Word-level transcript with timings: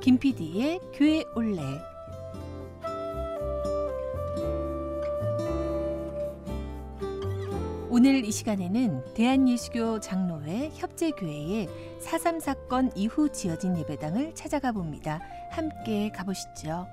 김PD의 0.00 0.80
교회 0.94 1.24
올레 1.34 1.60
오늘 7.90 8.24
이 8.24 8.30
시간에는 8.30 9.14
대한예수교 9.14 10.00
장로회 10.00 10.70
협재교회의 10.74 11.68
4.3 12.00 12.40
사건 12.40 12.90
이후 12.94 13.30
지어진 13.30 13.76
예배당을 13.76 14.34
찾아가 14.34 14.72
봅니다. 14.72 15.20
함께 15.50 16.10
가보시죠. 16.10 16.86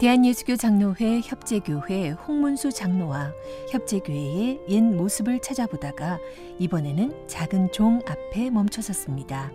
대한예수교 0.00 0.56
장로회 0.56 1.20
협재교회 1.22 2.12
홍문수 2.12 2.72
장로와 2.72 3.34
협재교회의 3.70 4.58
옛 4.70 4.80
모습을 4.80 5.40
찾아보다가 5.40 6.18
이번에는 6.58 7.26
작은 7.26 7.70
종 7.70 8.00
앞에 8.06 8.48
멈춰섰습니다. 8.48 9.52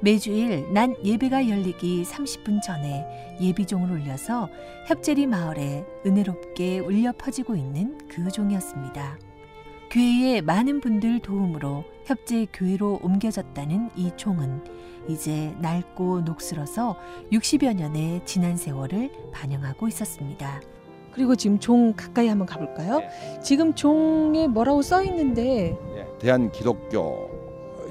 매주일 0.00 0.72
낮 0.72 1.04
예배가 1.04 1.48
열리기 1.48 2.04
30분 2.04 2.62
전에 2.62 3.36
예비종을 3.40 3.90
울려서 3.90 4.48
협재리 4.86 5.26
마을에 5.26 5.84
은혜롭게 6.06 6.78
울려 6.78 7.12
퍼지고 7.18 7.56
있는 7.56 7.98
그 8.06 8.30
종이었습니다. 8.30 9.18
교회의 9.92 10.40
많은 10.40 10.80
분들 10.80 11.20
도움으로 11.20 11.84
협재 12.06 12.46
교회로 12.50 13.00
옮겨졌다는 13.02 13.90
이 13.94 14.10
종은 14.16 14.64
이제 15.06 15.54
낡고 15.60 16.22
녹슬어서 16.22 16.96
60여 17.30 17.74
년의 17.74 18.22
지난 18.24 18.56
세월을 18.56 19.10
반영하고 19.32 19.88
있었습니다. 19.88 20.62
그리고 21.12 21.36
지금 21.36 21.58
종 21.58 21.92
가까이 21.92 22.28
한번 22.28 22.46
가볼까요? 22.46 23.00
네. 23.00 23.40
지금 23.42 23.74
종에 23.74 24.48
뭐라고 24.48 24.80
써 24.80 25.04
있는데 25.04 25.76
예, 25.94 26.06
대한 26.18 26.50
기독교 26.50 27.28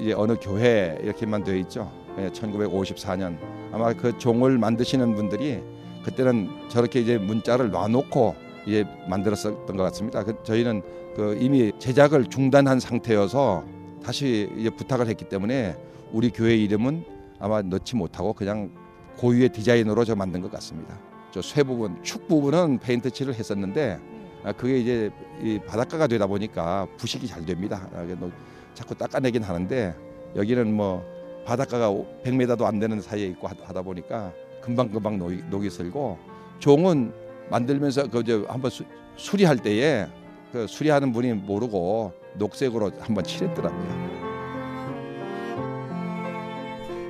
이제 0.00 0.12
어느 0.12 0.34
교회 0.42 0.98
이렇게만 1.02 1.44
되어 1.44 1.54
있죠. 1.54 1.88
예, 2.18 2.30
1954년 2.30 3.38
아마 3.70 3.92
그 3.92 4.18
종을 4.18 4.58
만드시는 4.58 5.14
분들이 5.14 5.62
그때는 6.02 6.68
저렇게 6.68 6.98
이제 6.98 7.16
문자를 7.16 7.70
놔놓고 7.70 8.34
이제 8.66 8.84
만들었었던 9.08 9.76
것 9.76 9.84
같습니다. 9.84 10.24
그 10.24 10.42
저희는 10.42 10.82
그 11.14 11.36
이미 11.40 11.72
제작을 11.78 12.26
중단한 12.26 12.80
상태여서 12.80 13.64
다시 14.02 14.50
이제 14.56 14.70
부탁을 14.70 15.06
했기 15.08 15.28
때문에 15.28 15.76
우리 16.12 16.30
교회 16.30 16.56
이름은 16.56 17.04
아마 17.38 17.62
넣지 17.62 17.96
못하고 17.96 18.32
그냥 18.32 18.70
고유의 19.18 19.50
디자인으로 19.50 20.04
저 20.04 20.14
만든 20.14 20.40
것 20.40 20.50
같습니다. 20.52 20.98
저 21.32 21.40
쇠 21.40 21.62
부분, 21.62 22.02
축 22.02 22.28
부분은 22.28 22.78
페인트 22.78 23.10
칠을 23.10 23.34
했었는데 23.34 23.98
아, 24.44 24.52
그게 24.52 24.78
이제 24.78 25.10
이 25.40 25.58
바닷가가 25.66 26.06
되다 26.06 26.26
보니까 26.26 26.86
부식이 26.96 27.26
잘 27.26 27.44
됩니다. 27.46 27.88
아, 27.94 28.04
자꾸 28.74 28.94
닦아내긴 28.94 29.42
하는데 29.42 29.94
여기는 30.34 30.72
뭐 30.74 31.04
바닷가가 31.44 31.90
100m도 32.24 32.64
안 32.64 32.78
되는 32.78 33.00
사이에 33.00 33.26
있고 33.28 33.48
하- 33.48 33.54
하다 33.64 33.82
보니까 33.82 34.32
금방 34.60 34.90
금방 34.90 35.18
녹이, 35.18 35.42
녹이 35.50 35.70
슬고 35.70 36.18
종은 36.58 37.12
만들면서 37.50 38.08
그저 38.08 38.44
한번 38.48 38.70
수, 38.70 38.84
수리할 39.16 39.58
때에 39.58 40.06
그 40.52 40.66
수리하는 40.66 41.12
분이 41.12 41.32
모르고 41.32 42.12
녹색으로 42.34 42.92
한번 43.00 43.24
칠했더라고요. 43.24 44.12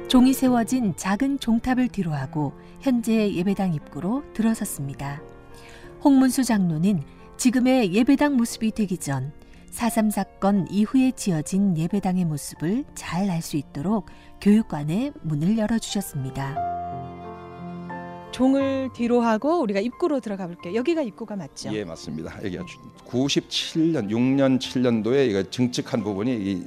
종이 0.08 0.32
세워진 0.32 0.94
작은 0.96 1.38
종탑을 1.40 1.88
뒤로하고 1.88 2.52
현재 2.80 3.32
예배당 3.32 3.74
입구로 3.74 4.22
들어섰습니다. 4.34 5.22
홍문수 6.04 6.44
장로는 6.44 7.02
지금의 7.36 7.94
예배당 7.94 8.36
모습이 8.36 8.72
되기 8.72 8.96
전4.3 8.98 10.10
사건 10.10 10.66
이후에 10.70 11.12
지어진 11.12 11.76
예배당의 11.76 12.26
모습을 12.26 12.84
잘 12.94 13.30
알 13.30 13.42
수 13.42 13.56
있도록 13.56 14.06
교육관에 14.40 15.12
문을 15.22 15.58
열어주셨습니다. 15.58 16.81
종을 18.32 18.90
뒤로 18.94 19.20
하고 19.20 19.60
우리가 19.60 19.80
입구로 19.80 20.20
들어가 20.20 20.46
볼게요. 20.46 20.74
여기가 20.74 21.02
입구가 21.02 21.36
맞죠? 21.36 21.72
예 21.72 21.84
맞습니다. 21.84 22.34
여기 22.44 22.58
97년 23.06 24.08
6년 24.08 24.58
7년도에 24.58 25.28
이거 25.28 25.42
증축한 25.48 26.02
부분이 26.02 26.32
이, 26.32 26.66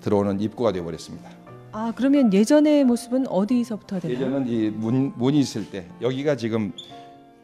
들어오는 0.00 0.40
입구가 0.40 0.72
되어 0.72 0.84
버렸습니다. 0.84 1.28
아 1.72 1.92
그러면 1.94 2.32
예전의 2.32 2.84
모습은 2.84 3.26
어디서부터 3.28 4.00
되나요? 4.00 4.16
예전은 4.16 4.48
이 4.48 4.70
문, 4.70 5.12
문이 5.16 5.38
있을 5.38 5.70
때 5.70 5.86
여기가 6.00 6.36
지금 6.36 6.72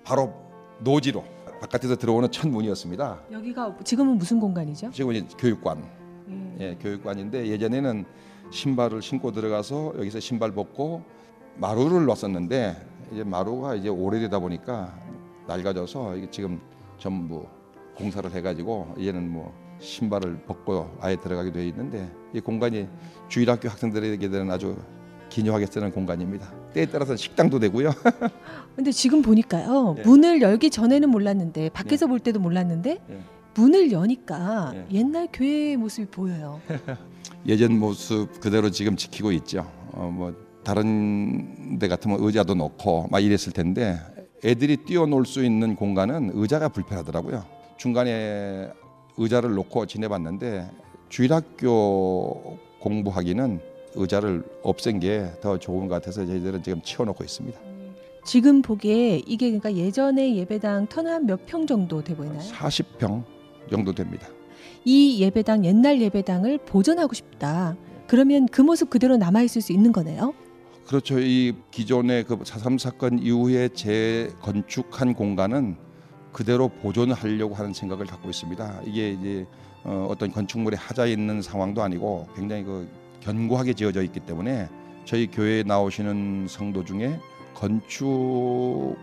바로 0.05 0.32
노지로 0.81 1.25
바깥에서 1.60 1.97
들어오는 1.97 2.31
첫 2.31 2.49
문이었습니다. 2.49 3.21
여기가 3.32 3.76
지금은 3.84 4.19
무슨 4.19 4.41
공간이죠? 4.41 4.91
지금 4.93 5.12
이제 5.12 5.26
교육관, 5.38 5.84
예. 6.28 6.71
예, 6.71 6.76
교육관인데 6.81 7.49
예전에는 7.49 8.05
신발을 8.50 9.03
신고 9.03 9.32
들어가서 9.32 9.94
여기서 9.99 10.21
신발 10.21 10.53
벗고 10.53 11.03
마루를 11.56 12.05
놨었는데 12.05 12.76
이제 13.12 13.25
마루가 13.25 13.75
이제 13.75 13.89
오래되다 13.89 14.39
보니까 14.39 14.94
낡아져서 15.47 16.17
이게 16.17 16.31
지금 16.31 16.61
전부 16.99 17.47
공사를 17.97 18.31
해가지고 18.31 18.94
이제는 18.99 19.31
뭐 19.31 19.53
신발을 19.78 20.43
벗고 20.47 20.91
아예 21.00 21.17
들어가게 21.17 21.53
되어 21.53 21.62
있는데 21.65 22.11
이 22.33 22.41
공간이 22.41 22.89
주일학교 23.28 23.69
학생들에게는 23.69 24.50
아주 24.50 24.77
기묘하게 25.28 25.67
쓰는 25.67 25.93
공간입니다. 25.93 26.53
때에 26.72 26.87
따라서 26.87 27.17
식당도 27.17 27.59
되고요. 27.59 27.91
근데 28.77 28.91
지금 28.93 29.23
보니까요 29.23 29.97
예. 29.99 30.03
문을 30.03 30.41
열기 30.41 30.71
전에는 30.71 31.09
몰랐는데 31.09 31.71
밖에서 31.71 32.06
볼 32.06 32.21
때도 32.21 32.41
몰랐는데 32.41 33.03
예. 33.09 33.19
문을 33.55 33.93
여니까 33.93 34.73
예. 34.75 34.87
옛날 34.93 35.28
교회 35.33 35.77
모습이 35.77 36.09
보여요. 36.11 36.61
예전 37.47 37.78
모습 37.78 38.41
그대로 38.41 38.71
지금 38.71 38.97
지키고 38.97 39.33
있죠. 39.33 39.71
어, 39.93 40.11
뭐 40.12 40.34
다른 40.66 41.78
데 41.78 41.87
같으면 41.87 42.19
의자도 42.21 42.54
놓고 42.56 43.06
막 43.09 43.21
이랬을 43.21 43.53
텐데 43.54 44.00
애들이 44.44 44.77
뛰어놀 44.78 45.25
수 45.25 45.44
있는 45.44 45.77
공간은 45.77 46.32
의자가 46.34 46.71
불편하더라고요. 46.71 47.44
중간에 47.77 48.69
의자를 49.16 49.55
놓고 49.55 49.87
지내봤는데 49.87 50.69
주일학교 51.09 52.59
공부하기는 52.81 53.60
의자를 53.94 54.43
없앤 54.65 54.99
게 54.99 55.31
더 55.41 55.56
좋은 55.56 55.87
것 55.87 55.94
같아서 55.94 56.26
저희들은 56.26 56.65
지금 56.65 56.82
치워놓고 56.82 57.22
있습니다. 57.22 57.59
지금 58.25 58.60
보기에 58.60 59.22
이게 59.25 59.47
그러니까 59.50 59.72
예전의 59.72 60.37
예배당 60.37 60.88
턴 60.88 61.06
한 61.06 61.26
몇 61.26 61.47
평 61.47 61.65
정도 61.69 62.03
돼 62.03 62.16
보이나요? 62.16 62.41
40평 62.41 63.22
정도 63.71 63.93
됩니다. 63.94 64.26
이 64.84 65.21
예배당 65.22 65.65
옛날 65.65 66.00
예배당을 66.00 66.59
보존하고 66.66 67.15
싶다. 67.15 67.76
그러면 68.09 68.47
그 68.50 68.62
모습 68.62 68.91
그대로 68.91 69.16
남아 69.16 69.43
있을 69.43 69.62
수 69.62 69.72
있는 69.72 69.93
거네요. 69.93 70.34
그렇죠. 70.86 71.19
이 71.19 71.52
기존의 71.72 72.24
그4.3 72.24 72.78
사건 72.78 73.19
이후에 73.19 73.69
재건축한 73.70 75.14
공간은 75.14 75.76
그대로 76.32 76.69
보존하려고 76.69 77.56
하는 77.56 77.72
생각을 77.72 78.06
갖고 78.06 78.30
있습니다. 78.30 78.82
이게 78.84 79.10
이제 79.10 79.46
어, 79.82 80.06
어떤 80.08 80.30
건축물에 80.30 80.76
하자 80.76 81.06
있는 81.06 81.42
상황도 81.42 81.82
아니고 81.82 82.28
굉장히 82.36 82.62
그 82.62 82.88
견고하게 83.20 83.75
지어져 83.75 84.04
있기 84.04 84.20
때문에 84.20 84.69
저희 85.04 85.26
교회에 85.26 85.64
나오시는 85.64 86.46
성도 86.48 86.84
중에 86.84 87.19
건축학을 87.54 88.96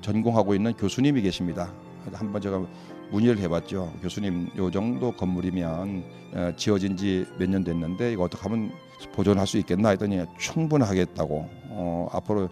전공하고 0.00 0.54
있는 0.54 0.72
교수님이 0.72 1.20
계십니다. 1.20 1.74
한번 2.12 2.40
제가 2.40 2.64
문의를 3.10 3.38
해봤죠. 3.42 3.92
교수님, 4.02 4.50
요 4.56 4.70
정도 4.70 5.12
건물이면 5.12 6.04
어, 6.32 6.52
지어진 6.56 6.96
지 6.96 7.26
몇 7.38 7.48
년 7.48 7.64
됐는데 7.64 8.12
이거 8.12 8.24
어떻게 8.24 8.42
하면 8.48 8.70
보존할 9.12 9.46
수 9.46 9.58
있겠나 9.58 9.90
했더니 9.90 10.24
충분하겠다고 10.38 11.48
어, 11.70 12.08
앞으로 12.12 12.48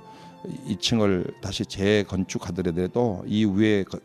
2층을 0.66 1.40
다시 1.40 1.64
재건축하더라도 1.66 3.22
이 3.26 3.44
위에 3.44 3.84
거- 3.84 3.98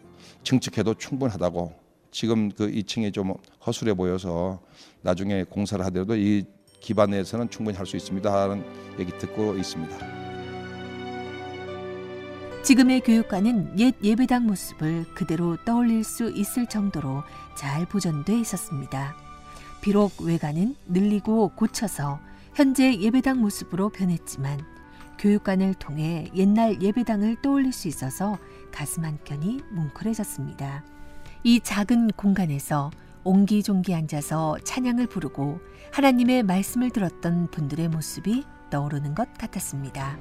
증축해도 0.43 0.95
충분하다고 0.95 1.73
지금 2.11 2.51
그 2.51 2.69
2층이 2.69 3.13
좀 3.13 3.33
허술해 3.65 3.93
보여서 3.95 4.59
나중에 5.01 5.43
공사를 5.43 5.83
하더라도 5.85 6.15
이 6.15 6.43
기반에서는 6.79 7.49
충분히 7.49 7.77
할 7.77 7.85
수 7.85 7.95
있습니다 7.97 8.31
하는 8.31 8.63
얘기 8.99 9.11
듣고 9.17 9.55
있습니다. 9.55 10.22
지금의 12.63 13.01
교육관은 13.01 13.77
옛 13.77 13.93
예배당 14.01 14.45
모습을 14.45 15.03
그대로 15.13 15.57
떠올릴 15.65 16.05
수 16.05 16.31
있을 16.31 16.65
정도로 16.65 17.23
잘 17.55 17.85
보존돼 17.85 18.39
있었습니다. 18.39 19.17
비록 19.81 20.21
외관은 20.21 20.77
늘리고 20.87 21.49
고쳐서 21.55 22.21
현재 22.55 22.97
예배당 22.97 23.41
모습으로 23.41 23.89
변했지만 23.89 24.61
교육관을 25.19 25.73
통해 25.73 26.31
옛날 26.35 26.81
예배당을 26.81 27.41
떠올릴 27.41 27.73
수 27.73 27.89
있어서 27.89 28.37
가슴 28.71 29.03
한켠이 29.03 29.59
뭉클해졌습니다. 29.71 30.85
이 31.43 31.59
작은 31.59 32.11
공간에서 32.15 32.91
옹기종기 33.25 33.93
앉아서 33.93 34.57
찬양을 34.63 35.07
부르고 35.07 35.59
하나님의 35.91 36.43
말씀을 36.43 36.91
들었던 36.91 37.51
분들의 37.51 37.89
모습이 37.89 38.45
떠오르는 38.69 39.15
것 39.15 39.33
같았습니다. 39.33 40.17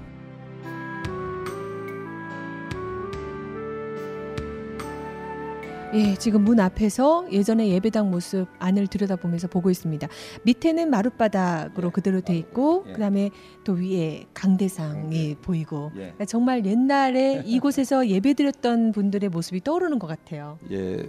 예, 5.95 6.15
지금 6.17 6.43
문 6.45 6.59
앞에서 6.59 7.27
예전의 7.31 7.69
예배당 7.71 8.11
모습 8.11 8.47
안을 8.59 8.87
들여다보면서 8.87 9.49
보고 9.49 9.69
있습니다. 9.71 10.09
밑에는 10.45 10.89
마룻바닥으로 10.89 11.89
예. 11.89 11.93
그대로 11.93 12.21
돼 12.23 12.35
있고 12.37 12.85
예. 12.89 12.93
그다음에 12.93 13.31
또 13.63 13.75
위에 13.75 14.25
강대상이 14.33 15.37
보이고 15.43 15.91
예. 15.97 15.99
그러니까 16.01 16.25
정말 16.25 16.65
옛날에 16.65 17.43
이곳에서 17.45 18.09
예배드렸던 18.09 18.93
분들의 18.93 19.29
모습이 19.29 19.63
떠오르는 19.63 19.99
것 19.99 20.07
같아요. 20.07 20.59
예, 20.71 21.07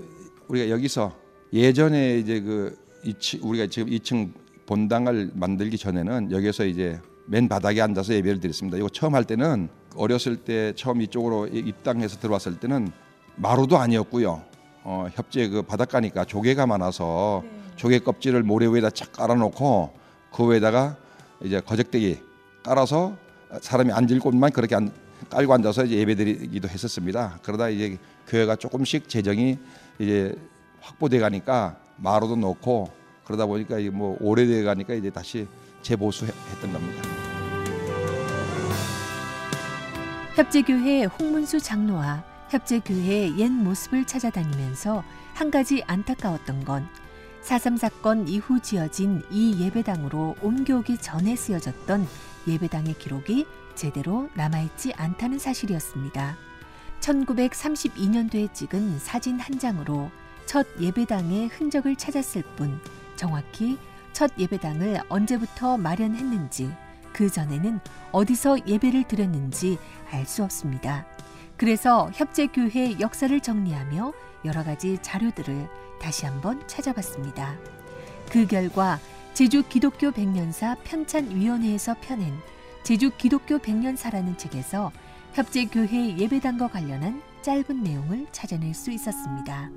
우리가 0.49 0.69
여기서 0.69 1.13
예전에 1.53 2.17
이제 2.17 2.41
그 2.41 2.77
2층 3.05 3.39
우리가 3.45 3.67
지금 3.67 3.89
2층 3.89 4.33
본당을 4.65 5.31
만들기 5.33 5.77
전에는 5.77 6.31
여기서 6.31 6.65
이제 6.65 6.99
맨 7.25 7.47
바닥에 7.47 7.79
앉아서 7.81 8.13
예배를 8.15 8.41
드렸습니다. 8.41 8.77
이거 8.77 8.89
처음 8.89 9.15
할 9.15 9.23
때는 9.23 9.69
어렸을 9.95 10.35
때 10.35 10.73
처음 10.75 11.01
이쪽으로 11.01 11.47
이- 11.47 11.59
입당해서 11.59 12.19
들어왔을 12.19 12.59
때는 12.59 12.89
마루도 13.37 13.77
아니었고요. 13.77 14.43
어, 14.83 15.07
협재 15.13 15.47
그 15.49 15.61
바닷가니까 15.61 16.25
조개가 16.25 16.65
많아서 16.67 17.43
조개 17.75 17.99
껍질을 17.99 18.43
모래 18.43 18.67
위에다 18.67 18.89
착 18.89 19.13
깔아놓고 19.13 19.93
그 20.33 20.51
위에다가 20.51 20.97
이제 21.41 21.59
거적대기 21.61 22.19
깔아서 22.63 23.15
사람이 23.61 23.91
앉을 23.91 24.19
곳만 24.19 24.51
그렇게 24.51 24.75
안- 24.75 24.91
깔고 25.29 25.53
앉아서 25.53 25.85
이제 25.85 25.95
예배드리기도 25.97 26.67
했었습니다. 26.67 27.39
그러다 27.43 27.69
이제 27.69 27.97
교회가 28.27 28.55
조금씩 28.57 29.07
재정이 29.07 29.57
이제 29.99 30.35
확보돼 30.81 31.19
가니까 31.19 31.77
마루도 31.97 32.35
넣고 32.35 32.89
그러다 33.23 33.45
보니까 33.45 33.79
이게 33.79 33.89
뭐 33.89 34.17
오래돼 34.19 34.63
가니까 34.63 34.93
이제 34.95 35.09
다시 35.09 35.47
재보수했던 35.81 36.73
겁니다. 36.73 37.01
협재교회 40.35 41.05
홍문수 41.05 41.59
장로와 41.59 42.23
협재 42.53 42.81
교회의 42.81 43.39
옛 43.39 43.49
모습을 43.49 44.05
찾아다니면서 44.05 45.03
한 45.33 45.49
가지 45.49 45.83
안타까웠던 45.87 46.63
건4.3 46.65 47.79
사건 47.79 48.27
이후 48.27 48.59
지어진 48.59 49.23
이 49.31 49.59
예배당으로 49.59 50.35
옮겨오기 50.39 50.99
전에 50.99 51.35
쓰여졌던 51.35 52.07
예배당의 52.47 52.93
기록이 52.99 53.47
제대로 53.73 54.29
남아있지 54.35 54.93
않다는 54.93 55.39
사실이었습니다. 55.39 56.37
1932년도에 56.99 58.53
찍은 58.53 58.99
사진 58.99 59.39
한 59.39 59.57
장으로 59.57 60.11
첫 60.45 60.67
예배당의 60.79 61.47
흔적을 61.47 61.95
찾았을 61.95 62.43
뿐 62.55 62.79
정확히 63.15 63.79
첫 64.11 64.31
예배당을 64.37 65.01
언제부터 65.09 65.77
마련했는지 65.77 66.71
그 67.13 67.31
전에는 67.31 67.79
어디서 68.11 68.67
예배를 68.67 69.05
드렸는지 69.07 69.79
알 70.11 70.27
수 70.27 70.43
없습니다. 70.43 71.12
그래서 71.63 72.11
협재교회 72.13 72.99
역사를 72.99 73.39
정리하며 73.39 74.11
여러 74.43 74.65
가지 74.65 74.97
자료들을 75.01 75.69
다시 75.97 76.25
한번 76.25 76.61
찾아봤습니다. 76.67 77.57
그 78.29 78.45
결과 78.45 78.99
제주 79.33 79.63
기독교 79.69 80.11
백년사 80.11 80.75
편찬위원회에서 80.83 81.95
펴낸 82.01 82.33
제주 82.83 83.11
기독교 83.17 83.59
백년사라는 83.59 84.37
책에서 84.37 84.91
협재교회 85.35 86.17
예배당과 86.17 86.67
관련한 86.67 87.21
짧은 87.43 87.81
내용을 87.81 88.27
찾아낼 88.33 88.73
수 88.73 88.91
있었습니다. 88.91 89.71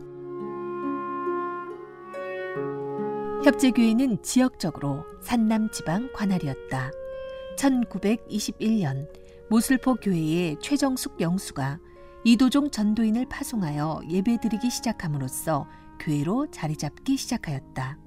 협재교회는 3.44 4.24
지역적으로 4.24 5.04
산남 5.20 5.70
지방 5.70 6.12
관할이었다. 6.12 6.90
1921년 7.56 9.06
모슬포 9.48 9.94
교회의 9.96 10.56
최정숙 10.60 11.20
영수가 11.20 11.78
이도종 12.24 12.70
전도인을 12.70 13.26
파송하여 13.26 14.02
예배드리기 14.08 14.70
시작함으로써 14.70 15.68
교회로 16.00 16.50
자리 16.50 16.76
잡기 16.76 17.16
시작하였다. 17.16 17.98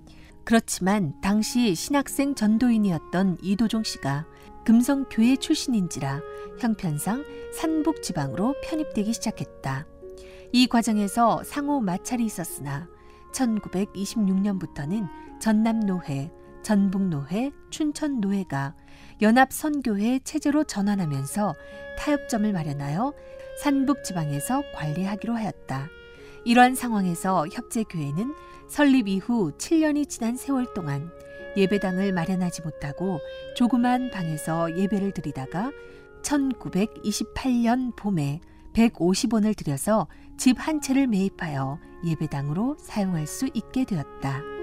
그렇지만 0.44 1.14
당시 1.22 1.76
신학생 1.76 2.36
전도인이었던 2.36 3.38
이도종 3.42 3.84
씨가 3.84 4.28
금성 4.66 5.06
교회 5.10 5.38
출신인지라 5.38 6.22
형편상 6.60 7.24
산북 7.54 8.02
지방으로 8.02 8.56
편입되기 8.64 9.14
시작했다. 9.14 9.88
이 10.52 10.68
과정에서 10.68 11.44
상호 11.46 11.80
마찰이 11.80 12.26
있었으나 12.26 12.90
1926년부터는 13.32 15.08
전남 15.40 15.80
노회, 15.80 16.32
전북 16.62 17.04
노회, 17.04 17.52
춘천 17.70 18.20
노회가 18.20 18.76
연합 19.22 19.52
선교회 19.52 20.20
체제로 20.24 20.64
전환하면서 20.64 21.56
타협점을 21.98 22.52
마련하여 22.54 23.14
산북 23.62 24.04
지방에서 24.04 24.64
관리하기로 24.74 25.36
하였다. 25.36 25.90
이러한 26.46 26.76
상황에서 26.76 27.46
협재교회는 27.52 28.34
설립 28.70 29.10
이후 29.10 29.52
7년이 29.58 30.08
지난 30.08 30.38
세월 30.38 30.74
동안 30.74 31.12
예배당을 31.58 32.14
마련하지 32.14 32.62
못하고 32.62 33.20
조그만 33.56 34.10
방에서 34.12 34.78
예배를 34.78 35.12
드리다가 35.12 35.72
1928년 36.22 37.96
봄에 37.98 38.40
150원을 38.74 39.58
들여서 39.58 40.08
집 40.38 40.58
한 40.60 40.80
채를 40.80 41.08
매입하여 41.08 41.80
예배당으로 42.06 42.78
사용할 42.80 43.28
수 43.28 43.50
있게 43.54 43.84
되었다. 43.84 44.59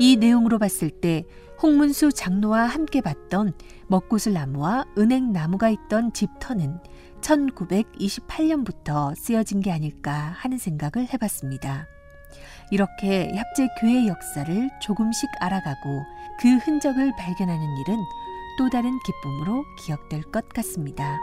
이 0.00 0.16
내용으로 0.16 0.58
봤을 0.58 0.88
때 0.88 1.24
홍문수 1.62 2.12
장로와 2.12 2.64
함께 2.64 3.02
봤던 3.02 3.52
먹구슬 3.86 4.32
나무와 4.32 4.86
은행 4.96 5.30
나무가 5.30 5.68
있던 5.68 6.14
집터는 6.14 6.78
1928년부터 7.20 9.14
쓰여진 9.14 9.60
게 9.60 9.70
아닐까 9.70 10.32
하는 10.38 10.56
생각을 10.56 11.12
해봤습니다. 11.12 11.86
이렇게 12.70 13.30
협재 13.34 13.68
교회 13.78 14.06
역사를 14.06 14.70
조금씩 14.80 15.28
알아가고 15.38 16.02
그 16.40 16.48
흔적을 16.56 17.12
발견하는 17.18 17.76
일은 17.78 17.98
또 18.56 18.70
다른 18.70 18.98
기쁨으로 19.04 19.64
기억될 19.84 20.22
것 20.32 20.48
같습니다. 20.48 21.18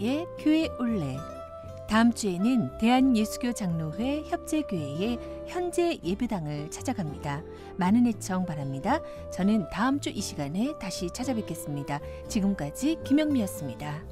김PD의 0.00 0.26
교회 0.38 0.68
올레 0.78 1.16
다음 1.88 2.12
주에는 2.12 2.78
대한예수교 2.78 3.52
장로회 3.52 4.22
협재교회의 4.26 5.18
현재 5.46 5.98
예배당을 6.02 6.70
찾아갑니다. 6.70 7.42
많은 7.76 8.06
애청 8.06 8.46
바랍니다. 8.46 9.00
저는 9.32 9.68
다음 9.70 10.00
주 10.00 10.10
이 10.10 10.20
시간에 10.20 10.72
다시 10.80 11.08
찾아뵙겠습니다. 11.12 12.00
지금까지 12.28 12.98
김영미였습니다. 13.04 14.09